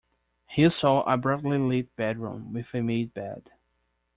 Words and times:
He 0.47 0.67
saw 0.69 1.01
a 1.03 1.15
brightly 1.15 1.59
lit 1.59 1.95
bedroom 1.95 2.53
with 2.53 2.73
a 2.73 2.81
made 2.81 3.13
bed. 3.13 3.51